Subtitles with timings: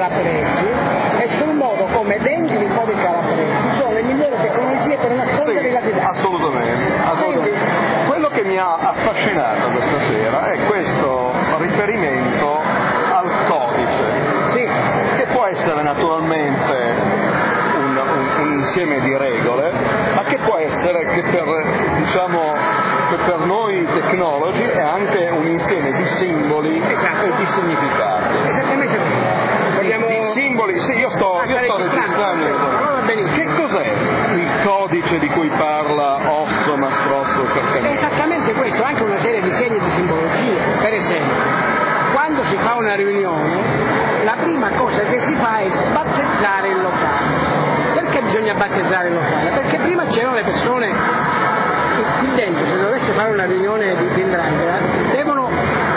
[0.00, 0.66] calabresi
[1.20, 5.72] e sul modo come dentro i codici calabresi sono le migliori tecnologie per nascondere Sì,
[5.72, 6.08] la didattica.
[6.10, 7.58] assolutamente, assolutamente.
[8.06, 12.60] Quello che mi ha affascinato questa sera è questo riferimento
[13.10, 14.04] al codice,
[14.48, 14.68] Sì,
[15.16, 16.94] che può essere naturalmente
[17.78, 19.70] un, un- un insieme di regole,
[20.14, 21.44] ma che può essere che per,
[21.96, 22.54] diciamo,
[23.08, 27.24] che per noi tecnologi è anche un insieme di simboli Esatto.
[27.26, 28.36] e di significati.
[28.48, 29.55] esattamente così.
[30.80, 33.04] Sì, io sto, Ah, io sto registrando?
[33.04, 33.54] benissimo.
[33.54, 33.92] Che cos'è
[34.34, 37.94] il codice di cui parla Osso, Mastrosso, È Carcanini?
[37.96, 40.60] esattamente questo, anche una serie di segni di simbologia.
[40.80, 41.34] Per esempio,
[42.12, 47.54] quando si fa una riunione, la prima cosa che si fa è sbattezzare il locale.
[47.94, 49.50] Perché bisogna battezzare il locale?
[49.50, 50.94] Perché prima c'erano le persone
[52.18, 54.78] qui dentro, se dovesse fare una riunione di, di Ndrangheta,
[55.10, 55.48] devono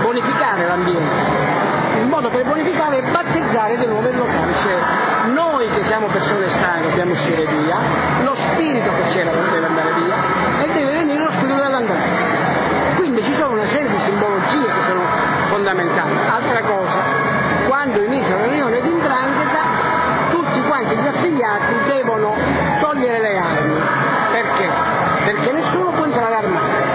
[0.01, 1.57] bonificare l'ambiente.
[1.99, 4.75] Il modo per bonificare è battezzare di nuovo il locale, cioè
[5.33, 7.77] noi che siamo persone strane dobbiamo uscire via,
[8.23, 11.97] lo spirito che c'era deve andare via e deve venire lo spirito dell'andrà.
[12.95, 15.01] Quindi ci sono una serie di simbologie che sono
[15.47, 16.15] fondamentali.
[16.29, 16.97] Altra cosa,
[17.67, 19.61] quando inizia la riunione di Ndrangheta,
[20.31, 22.35] tutti quanti gli affiliati devono
[22.79, 23.81] togliere le armi.
[24.31, 24.69] Perché?
[25.25, 26.87] Perché nessuno può entrare armato.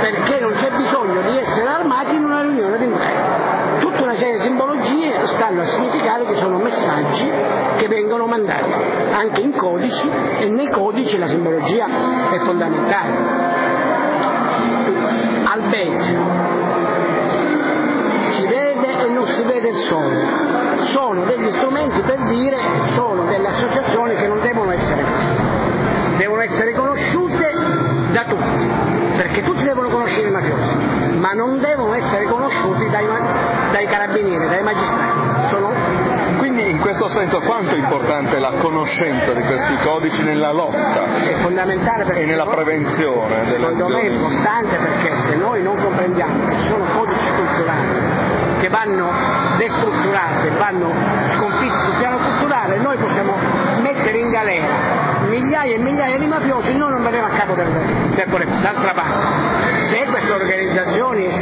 [0.00, 3.78] Perché non c'è bisogno di essere armati in una riunione di Ndrangheta.
[3.78, 7.30] Tutta una serie di simbologie stanno a significare che sono messaggi
[7.76, 8.70] che vengono mandati
[9.12, 10.08] anche in codici
[10.38, 11.86] e nei codici la simbologia
[12.30, 13.10] è fondamentale.
[15.44, 16.16] Al beige
[18.30, 20.76] si vede e non si vede il sole.
[20.86, 22.56] Sono degli strumenti per dire
[22.94, 25.50] sono delle associazioni che non devono essere conosciute.
[26.16, 27.52] Devono essere conosciute
[28.12, 28.66] da tutti,
[29.16, 30.76] perché tutti devono conoscere i mafiosi,
[31.16, 33.06] ma non devono essere conosciuti dai,
[33.72, 35.21] dai carabinieri, dai magistrati.
[35.52, 35.70] Sono
[36.38, 41.34] Quindi in questo senso quanto è importante la conoscenza di questi codici nella lotta è
[41.42, 46.46] fondamentale perché e nella prevenzione delle Secondo me è importante perché se noi non comprendiamo
[46.46, 49.10] che sono codici culturali che vanno
[49.58, 50.90] destrutturati, vanno
[51.34, 53.36] sconfitti sul piano culturale, noi possiamo
[53.82, 57.68] mettere in galera migliaia e migliaia di mafiosi, noi non verremo a capo del,
[58.14, 58.56] del problema.
[58.60, 59.18] D'altra parte,
[59.86, 61.32] se queste organizzazioni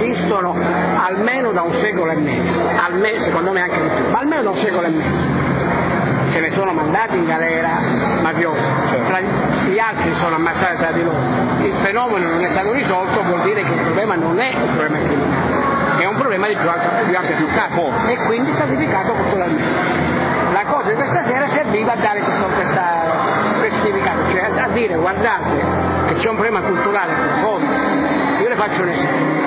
[1.11, 4.51] almeno da un secolo e mezzo, almeno, secondo me anche di più, ma almeno da
[4.51, 7.81] un secolo e mezzo, se ne sono mandati in galera
[8.23, 9.07] mafiosi, Certo.
[9.07, 11.19] tra gli altri sono ammazzati tra di loro.
[11.63, 14.99] Il fenomeno non è stato risolto, vuol dire che il problema non è un problema
[14.99, 20.19] criminale, è un problema di più alto, più ampia portata e quindi stratificato culturalmente.
[20.53, 22.85] La cosa di questa sera serviva a dare questo, questa,
[23.59, 25.51] questo significato, cioè a dire guardate
[26.07, 27.73] che c'è un problema culturale profondo.
[28.41, 29.40] Io le faccio un esempio.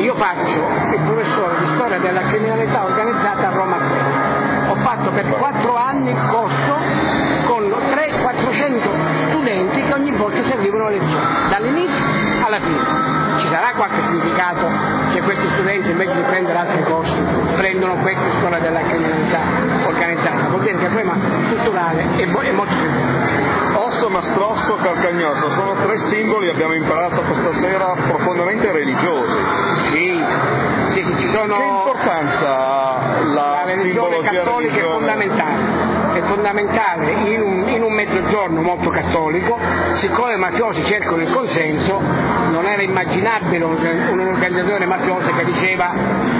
[0.00, 4.70] Io faccio il professore di storia della criminalità organizzata a Roma 3.
[4.70, 6.78] Ho fatto per quattro anni il corso
[7.44, 12.04] con 300-400 studenti che ogni volta servivano le lezioni, dall'inizio
[12.46, 13.38] alla fine.
[13.40, 14.68] Ci sarà qualche significato
[15.08, 17.16] se questi studenti invece di prendere altri corsi
[17.56, 19.38] prendono questo storia della criminalità
[19.86, 21.14] organizzata, vuol dire che il problema
[21.48, 23.60] culturale è molto semplice.
[23.74, 29.36] Osso, Mastrosso, Calcagnoso sono tre simboli, abbiamo imparato questa sera, profondamente religiosi.
[30.90, 31.54] Sì, sì, sono...
[31.54, 34.88] Che importanza la, la religione cattolica è religiosa?
[34.90, 39.58] fondamentale, è fondamentale in un, in un mezzogiorno molto cattolico,
[39.94, 42.00] siccome i mafiosi cercano il consenso,
[42.50, 45.92] non era immaginabile un- un'organizzazione mafiosa che diceva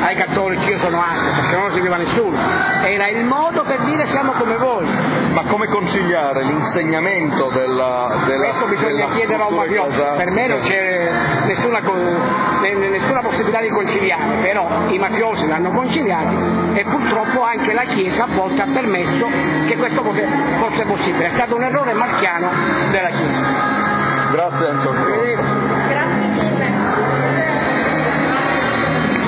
[0.02, 2.36] ai cattolici io sono ateo, perché non lo seguiva nessuno,
[2.82, 4.86] era il modo per dire siamo come voi,
[5.32, 10.60] Ma come conciliare l'insegnamento della, della questo bisogna chiedere a un mafioso, per me non
[10.60, 11.10] c'è
[11.46, 11.80] nessuna,
[12.60, 16.36] nessuna possibilità di conciliare, però i mafiosi l'hanno conciliati
[16.74, 19.26] e purtroppo anche la Chiesa a volte ha permesso
[19.66, 22.50] che questo fosse possibile, è stato un errore marchiano
[22.90, 23.46] della Chiesa.
[24.32, 24.90] Grazie Enzo.
[24.90, 26.19] Arrivederci.